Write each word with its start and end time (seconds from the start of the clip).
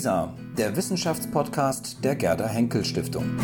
WISA, 0.00 0.32
der 0.56 0.74
Wissenschaftspodcast 0.76 2.02
der 2.02 2.16
Gerda 2.16 2.46
Henkel 2.46 2.86
Stiftung. 2.86 3.36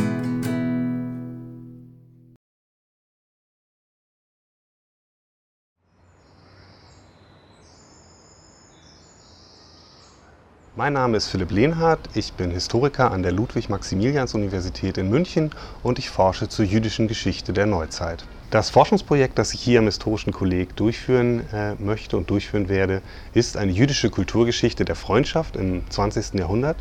Mein 10.77 10.95
Name 10.95 11.19
ist 11.19 11.29
Philipp 11.29 11.51
Lehnhardt, 11.51 12.01
ich 12.15 12.33
bin 12.33 12.51
Historiker 12.51 13.11
an 13.11 13.23
der 13.23 13.33
Ludwig-Maximilians-Universität 13.33 14.97
in 14.97 15.11
München 15.11 15.51
und 15.83 15.99
ich 15.99 16.09
forsche 16.09 16.49
zur 16.49 16.65
jüdischen 16.65 17.07
Geschichte 17.07 17.53
der 17.53 17.67
Neuzeit. 17.67 18.25
Das 18.51 18.71
Forschungsprojekt, 18.71 19.41
das 19.41 19.55
ich 19.55 19.61
hier 19.61 19.81
am 19.81 19.87
Historischen 19.87 20.33
Kolleg 20.33 20.77
durchführen 20.77 21.43
äh, 21.53 21.75
möchte 21.81 22.17
und 22.17 22.31
durchführen 22.31 22.69
werde, 22.69 23.03
ist 23.35 23.57
eine 23.57 23.73
jüdische 23.73 24.09
Kulturgeschichte 24.09 24.85
der 24.85 24.95
Freundschaft 24.95 25.57
im 25.57 25.83
20. 25.91 26.35
Jahrhundert. 26.35 26.77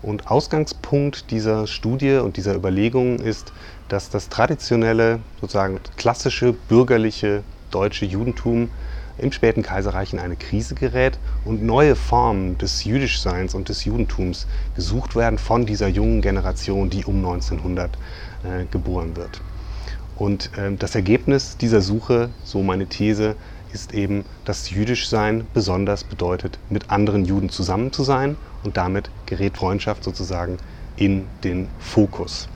Und 0.00 0.30
Ausgangspunkt 0.30 1.30
dieser 1.30 1.66
Studie 1.66 2.14
und 2.14 2.38
dieser 2.38 2.54
Überlegungen 2.54 3.18
ist, 3.18 3.52
dass 3.88 4.08
das 4.08 4.30
traditionelle, 4.30 5.20
sozusagen 5.42 5.78
klassische 5.98 6.54
bürgerliche 6.54 7.42
deutsche 7.70 8.06
Judentum 8.06 8.70
im 9.18 9.30
späten 9.30 9.62
Kaiserreich 9.62 10.14
in 10.14 10.18
eine 10.18 10.36
Krise 10.36 10.74
gerät 10.74 11.18
und 11.44 11.62
neue 11.62 11.96
Formen 11.96 12.56
des 12.56 12.84
Jüdischseins 12.84 13.54
und 13.54 13.68
des 13.68 13.84
Judentums 13.84 14.46
gesucht 14.74 15.16
werden 15.16 15.38
von 15.38 15.66
dieser 15.66 15.88
jungen 15.88 16.22
Generation, 16.22 16.88
die 16.88 17.04
um 17.04 17.16
1900 17.16 17.90
äh, 18.42 18.64
geboren 18.70 19.16
wird. 19.16 19.42
Und 20.16 20.56
äh, 20.56 20.74
das 20.76 20.94
Ergebnis 20.94 21.56
dieser 21.56 21.80
Suche, 21.80 22.30
so 22.44 22.62
meine 22.62 22.86
These, 22.86 23.36
ist 23.72 23.92
eben, 23.92 24.24
dass 24.44 24.70
Jüdischsein 24.70 25.48
besonders 25.52 26.04
bedeutet, 26.04 26.58
mit 26.68 26.90
anderen 26.90 27.24
Juden 27.24 27.48
zusammen 27.48 27.92
zu 27.92 28.04
sein 28.04 28.36
und 28.62 28.76
damit 28.76 29.10
gerät 29.26 29.56
Freundschaft 29.56 30.04
sozusagen 30.04 30.58
in 30.96 31.26
den 31.42 31.68
Fokus. 31.78 32.48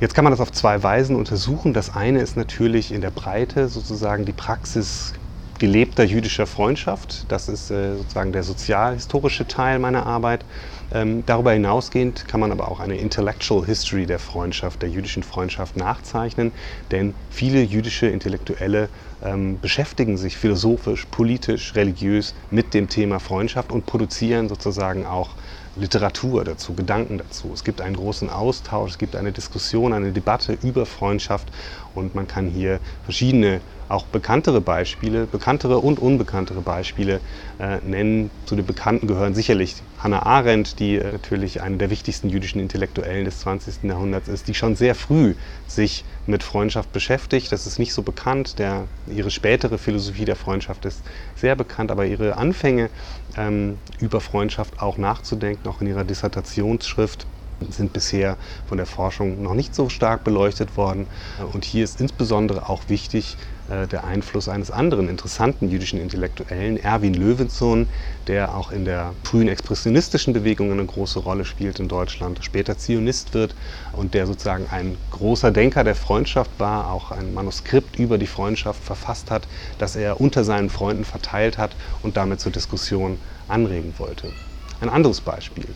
Jetzt 0.00 0.14
kann 0.14 0.24
man 0.24 0.32
das 0.32 0.40
auf 0.40 0.52
zwei 0.52 0.82
Weisen 0.82 1.16
untersuchen. 1.16 1.74
Das 1.74 1.94
eine 1.94 2.20
ist 2.20 2.36
natürlich 2.36 2.92
in 2.92 3.00
der 3.00 3.10
Breite 3.10 3.68
sozusagen 3.68 4.24
die 4.24 4.32
Praxis 4.32 5.12
gelebter 5.58 6.04
jüdischer 6.04 6.46
Freundschaft. 6.46 7.24
Das 7.28 7.48
ist 7.48 7.70
äh, 7.70 7.96
sozusagen 7.96 8.32
der 8.32 8.42
sozialhistorische 8.42 9.46
Teil 9.46 9.78
meiner 9.78 10.06
Arbeit. 10.06 10.44
Ähm, 10.90 11.24
darüber 11.26 11.52
hinausgehend 11.52 12.26
kann 12.28 12.40
man 12.40 12.50
aber 12.50 12.70
auch 12.70 12.80
eine 12.80 12.96
Intellectual 12.96 13.66
History 13.66 14.06
der 14.06 14.18
Freundschaft, 14.18 14.80
der 14.80 14.88
jüdischen 14.88 15.22
Freundschaft 15.22 15.76
nachzeichnen, 15.76 16.52
denn 16.90 17.14
viele 17.28 17.60
jüdische 17.62 18.06
Intellektuelle 18.06 18.88
ähm, 19.22 19.60
beschäftigen 19.60 20.16
sich 20.16 20.36
philosophisch, 20.38 21.06
politisch, 21.10 21.74
religiös 21.74 22.34
mit 22.50 22.72
dem 22.72 22.88
Thema 22.88 23.20
Freundschaft 23.20 23.70
und 23.70 23.84
produzieren 23.84 24.48
sozusagen 24.48 25.04
auch 25.04 25.36
Literatur 25.76 26.44
dazu, 26.44 26.74
Gedanken 26.74 27.18
dazu. 27.18 27.52
Es 27.52 27.64
gibt 27.64 27.80
einen 27.80 27.96
großen 27.96 28.30
Austausch, 28.30 28.92
es 28.92 28.98
gibt 28.98 29.14
eine 29.14 29.32
Diskussion, 29.32 29.92
eine 29.92 30.12
Debatte 30.12 30.58
über 30.62 30.86
Freundschaft 30.86 31.50
und 31.94 32.14
man 32.14 32.26
kann 32.26 32.48
hier 32.48 32.80
verschiedene 33.04 33.60
auch 33.88 34.06
bekanntere 34.06 34.60
Beispiele, 34.60 35.26
bekanntere 35.26 35.78
und 35.78 35.98
unbekanntere 35.98 36.60
Beispiele 36.60 37.20
äh, 37.58 37.78
nennen. 37.82 38.30
Zu 38.44 38.54
den 38.54 38.66
Bekannten 38.66 39.06
gehören 39.06 39.34
sicherlich 39.34 39.82
Hannah 39.96 40.24
Arendt, 40.24 40.78
die 40.78 40.96
äh, 40.96 41.12
natürlich 41.12 41.62
eine 41.62 41.78
der 41.78 41.90
wichtigsten 41.90 42.28
jüdischen 42.28 42.60
Intellektuellen 42.60 43.24
des 43.24 43.40
20. 43.40 43.84
Jahrhunderts 43.84 44.28
ist, 44.28 44.46
die 44.46 44.54
schon 44.54 44.76
sehr 44.76 44.94
früh 44.94 45.34
sich 45.66 46.04
mit 46.26 46.42
Freundschaft 46.42 46.92
beschäftigt. 46.92 47.50
Das 47.50 47.66
ist 47.66 47.78
nicht 47.78 47.94
so 47.94 48.02
bekannt. 48.02 48.58
Der, 48.58 48.88
ihre 49.06 49.30
spätere 49.30 49.78
Philosophie 49.78 50.26
der 50.26 50.36
Freundschaft 50.36 50.84
ist 50.84 51.02
sehr 51.34 51.56
bekannt, 51.56 51.90
aber 51.90 52.04
ihre 52.04 52.36
Anfänge 52.36 52.90
ähm, 53.36 53.78
über 54.00 54.20
Freundschaft 54.20 54.82
auch 54.82 54.98
nachzudenken, 54.98 55.66
auch 55.68 55.80
in 55.80 55.86
ihrer 55.86 56.04
Dissertationsschrift, 56.04 57.26
sind 57.70 57.92
bisher 57.92 58.36
von 58.66 58.76
der 58.78 58.86
Forschung 58.86 59.42
noch 59.42 59.54
nicht 59.54 59.74
so 59.74 59.88
stark 59.88 60.24
beleuchtet 60.24 60.76
worden. 60.76 61.08
Und 61.52 61.64
hier 61.64 61.84
ist 61.84 62.00
insbesondere 62.00 62.68
auch 62.68 62.88
wichtig 62.88 63.36
der 63.68 64.04
Einfluss 64.04 64.48
eines 64.48 64.70
anderen 64.70 65.08
interessanten 65.08 65.68
jüdischen 65.68 66.00
Intellektuellen, 66.00 66.78
Erwin 66.78 67.12
Löwensohn, 67.12 67.88
der 68.26 68.54
auch 68.56 68.70
in 68.70 68.84
der 68.86 69.14
frühen 69.24 69.48
expressionistischen 69.48 70.32
Bewegung 70.32 70.72
eine 70.72 70.84
große 70.86 71.18
Rolle 71.18 71.44
spielt 71.44 71.78
in 71.78 71.88
Deutschland, 71.88 72.42
später 72.42 72.78
Zionist 72.78 73.34
wird 73.34 73.54
und 73.92 74.14
der 74.14 74.26
sozusagen 74.26 74.68
ein 74.70 74.96
großer 75.10 75.50
Denker 75.50 75.84
der 75.84 75.94
Freundschaft 75.94 76.50
war, 76.58 76.90
auch 76.90 77.10
ein 77.10 77.34
Manuskript 77.34 77.96
über 77.98 78.16
die 78.16 78.26
Freundschaft 78.26 78.82
verfasst 78.82 79.30
hat, 79.30 79.48
das 79.76 79.96
er 79.96 80.20
unter 80.20 80.44
seinen 80.44 80.70
Freunden 80.70 81.04
verteilt 81.04 81.58
hat 81.58 81.76
und 82.02 82.16
damit 82.16 82.40
zur 82.40 82.52
Diskussion 82.52 83.18
anregen 83.48 83.98
wollte. 83.98 84.32
Ein 84.80 84.88
anderes 84.88 85.20
Beispiel. 85.20 85.74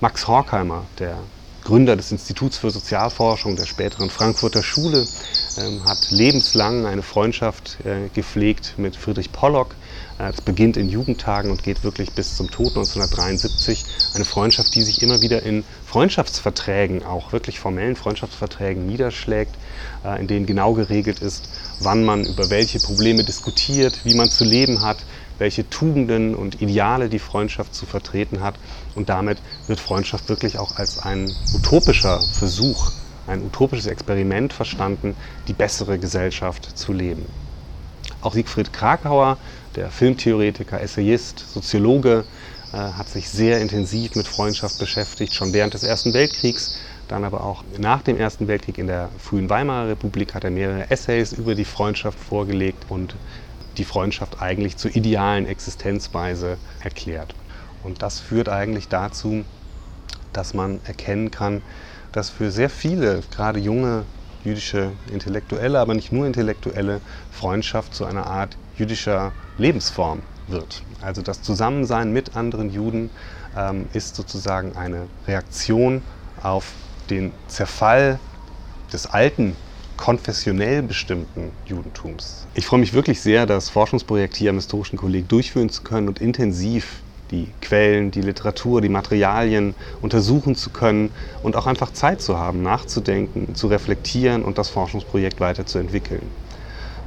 Max 0.00 0.26
Horkheimer, 0.26 0.86
der 0.98 1.18
Gründer 1.62 1.94
des 1.94 2.10
Instituts 2.10 2.56
für 2.56 2.70
Sozialforschung 2.70 3.54
der 3.56 3.66
späteren 3.66 4.08
Frankfurter 4.08 4.62
Schule, 4.62 5.08
hat 5.84 6.10
lebenslang 6.10 6.86
eine 6.86 7.02
Freundschaft 7.02 7.78
äh, 7.84 8.08
gepflegt 8.14 8.74
mit 8.76 8.96
Friedrich 8.96 9.32
Pollock. 9.32 9.74
Es 10.18 10.38
äh, 10.38 10.42
beginnt 10.44 10.76
in 10.76 10.88
Jugendtagen 10.88 11.50
und 11.50 11.62
geht 11.62 11.82
wirklich 11.82 12.12
bis 12.12 12.36
zum 12.36 12.50
Tod 12.50 12.68
1973. 12.68 13.84
Eine 14.14 14.24
Freundschaft, 14.24 14.74
die 14.74 14.82
sich 14.82 15.02
immer 15.02 15.22
wieder 15.22 15.42
in 15.42 15.64
Freundschaftsverträgen, 15.86 17.04
auch 17.04 17.32
wirklich 17.32 17.58
formellen 17.58 17.96
Freundschaftsverträgen 17.96 18.86
niederschlägt, 18.86 19.54
äh, 20.04 20.20
in 20.20 20.28
denen 20.28 20.46
genau 20.46 20.74
geregelt 20.74 21.20
ist, 21.20 21.48
wann 21.80 22.04
man 22.04 22.24
über 22.24 22.50
welche 22.50 22.78
Probleme 22.78 23.24
diskutiert, 23.24 24.00
wie 24.04 24.14
man 24.14 24.30
zu 24.30 24.44
leben 24.44 24.82
hat, 24.82 24.98
welche 25.38 25.68
Tugenden 25.68 26.34
und 26.34 26.60
Ideale 26.60 27.08
die 27.08 27.18
Freundschaft 27.18 27.74
zu 27.74 27.86
vertreten 27.86 28.40
hat. 28.40 28.54
Und 28.94 29.08
damit 29.08 29.38
wird 29.66 29.80
Freundschaft 29.80 30.28
wirklich 30.28 30.58
auch 30.58 30.76
als 30.76 30.98
ein 30.98 31.34
utopischer 31.54 32.20
Versuch, 32.20 32.92
ein 33.30 33.42
utopisches 33.42 33.86
Experiment 33.86 34.52
verstanden, 34.52 35.14
die 35.48 35.52
bessere 35.52 35.98
Gesellschaft 35.98 36.76
zu 36.76 36.92
leben. 36.92 37.26
Auch 38.20 38.34
Siegfried 38.34 38.72
Krakauer, 38.72 39.38
der 39.76 39.90
Filmtheoretiker, 39.90 40.80
Essayist, 40.80 41.38
Soziologe, 41.38 42.24
äh, 42.72 42.76
hat 42.76 43.08
sich 43.08 43.28
sehr 43.28 43.60
intensiv 43.60 44.14
mit 44.14 44.28
Freundschaft 44.28 44.78
beschäftigt, 44.78 45.34
schon 45.34 45.52
während 45.52 45.74
des 45.74 45.84
Ersten 45.84 46.12
Weltkriegs, 46.12 46.78
dann 47.08 47.24
aber 47.24 47.42
auch 47.42 47.64
nach 47.78 48.02
dem 48.02 48.16
Ersten 48.16 48.46
Weltkrieg 48.46 48.78
in 48.78 48.86
der 48.86 49.08
frühen 49.18 49.50
Weimarer 49.50 49.88
Republik 49.88 50.34
hat 50.34 50.44
er 50.44 50.50
mehrere 50.50 50.90
Essays 50.90 51.32
über 51.32 51.54
die 51.54 51.64
Freundschaft 51.64 52.18
vorgelegt 52.18 52.84
und 52.88 53.16
die 53.78 53.84
Freundschaft 53.84 54.40
eigentlich 54.40 54.76
zur 54.76 54.94
idealen 54.94 55.46
Existenzweise 55.46 56.58
erklärt. 56.82 57.34
Und 57.82 58.02
das 58.02 58.20
führt 58.20 58.48
eigentlich 58.48 58.88
dazu, 58.88 59.44
dass 60.32 60.54
man 60.54 60.80
erkennen 60.84 61.30
kann, 61.30 61.62
dass 62.12 62.30
für 62.30 62.50
sehr 62.50 62.70
viele, 62.70 63.20
gerade 63.30 63.60
junge 63.60 64.04
jüdische 64.44 64.92
Intellektuelle, 65.10 65.78
aber 65.78 65.94
nicht 65.94 66.12
nur 66.12 66.26
Intellektuelle, 66.26 67.00
Freundschaft 67.30 67.94
zu 67.94 68.04
einer 68.04 68.26
Art 68.26 68.56
jüdischer 68.76 69.32
Lebensform 69.58 70.22
wird. 70.46 70.82
Also 71.00 71.22
das 71.22 71.42
Zusammensein 71.42 72.12
mit 72.12 72.36
anderen 72.36 72.70
Juden 72.70 73.10
ähm, 73.56 73.88
ist 73.92 74.16
sozusagen 74.16 74.76
eine 74.76 75.08
Reaktion 75.26 76.02
auf 76.42 76.72
den 77.10 77.32
Zerfall 77.48 78.18
des 78.92 79.06
alten 79.06 79.56
konfessionell 79.96 80.82
bestimmten 80.82 81.52
Judentums. 81.66 82.46
Ich 82.54 82.64
freue 82.64 82.80
mich 82.80 82.94
wirklich 82.94 83.20
sehr, 83.20 83.44
das 83.44 83.68
Forschungsprojekt 83.68 84.34
hier 84.34 84.50
am 84.50 84.56
Historischen 84.56 84.96
Kolleg 84.96 85.28
durchführen 85.28 85.68
zu 85.68 85.82
können 85.82 86.08
und 86.08 86.20
intensiv 86.20 87.02
die 87.30 87.48
Quellen, 87.60 88.10
die 88.10 88.22
Literatur, 88.22 88.80
die 88.80 88.88
Materialien 88.88 89.74
untersuchen 90.02 90.54
zu 90.54 90.70
können 90.70 91.10
und 91.42 91.56
auch 91.56 91.66
einfach 91.66 91.92
Zeit 91.92 92.20
zu 92.20 92.38
haben, 92.38 92.62
nachzudenken, 92.62 93.54
zu 93.54 93.68
reflektieren 93.68 94.42
und 94.42 94.58
das 94.58 94.68
Forschungsprojekt 94.68 95.40
weiterzuentwickeln. 95.40 96.22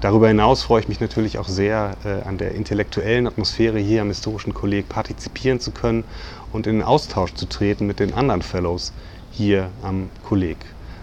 Darüber 0.01 0.27
hinaus 0.27 0.63
freue 0.63 0.81
ich 0.81 0.89
mich 0.89 0.99
natürlich 0.99 1.37
auch 1.37 1.47
sehr, 1.47 1.95
äh, 2.03 2.27
an 2.27 2.37
der 2.37 2.55
intellektuellen 2.55 3.25
Atmosphäre 3.25 3.79
hier 3.79 4.01
am 4.01 4.09
Historischen 4.09 4.53
Kolleg 4.53 4.89
partizipieren 4.89 5.61
zu 5.61 5.71
können 5.71 6.03
und 6.51 6.67
in 6.67 6.79
den 6.79 6.83
Austausch 6.83 7.33
zu 7.33 7.45
treten 7.45 7.87
mit 7.87 8.01
den 8.01 8.13
anderen 8.13 8.41
Fellows 8.41 8.91
hier 9.31 9.69
am 9.81 10.09
Kolleg. 10.27 10.57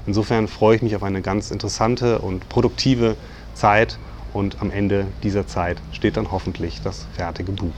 Insofern 0.06 0.49
freue 0.49 0.77
ich 0.77 0.83
mich 0.83 0.97
auf 0.97 1.03
eine 1.03 1.23
ganz 1.23 1.50
interessante 1.50 2.19
und 2.19 2.49
produktive 2.49 3.17
Zeit 3.55 3.99
und 4.33 4.61
am 4.61 4.71
Ende 4.71 5.06
dieser 5.23 5.47
Zeit 5.47 5.79
steht 5.93 6.17
dann 6.17 6.31
hoffentlich 6.31 6.83
das 6.83 7.06
fertige 7.17 7.53
Buch. 7.53 7.73